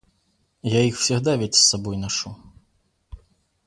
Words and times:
Я 0.63 0.81
их 0.83 0.97
всегда 0.97 1.35
ведь 1.37 1.53
с 1.53 1.69
собой 1.69 1.95
ношу. 1.95 2.35